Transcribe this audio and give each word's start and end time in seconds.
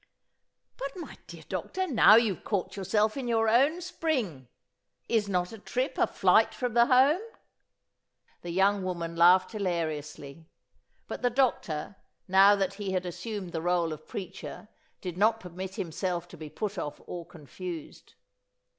"But, 0.77 0.97
my 0.97 1.15
dear 1.27 1.43
doctor, 1.47 1.85
now 1.85 2.15
you've 2.15 2.43
caught 2.43 2.75
yourself 2.75 3.17
in 3.17 3.27
your 3.27 3.47
own 3.47 3.81
springe. 3.81 4.47
Is 5.07 5.29
not 5.29 5.53
a 5.53 5.59
trip 5.59 5.95
a 5.99 6.07
flight 6.07 6.55
from 6.55 6.73
the 6.73 6.87
home?" 6.87 7.21
The 8.41 8.49
young 8.49 8.81
woman 8.81 9.15
laughed 9.15 9.51
hilariously. 9.51 10.47
But 11.07 11.21
the 11.21 11.29
doctor 11.29 11.97
now 12.27 12.55
that 12.55 12.73
he 12.73 12.93
had 12.93 13.05
assumed 13.05 13.51
the 13.51 13.61
rôle 13.61 13.93
of 13.93 14.07
preacher 14.07 14.69
did 15.01 15.17
not 15.19 15.39
permit 15.39 15.75
himself 15.75 16.27
to 16.29 16.35
be 16.37 16.49
put 16.49 16.79
off 16.79 16.99
or 17.05 17.23
confused. 17.23 18.15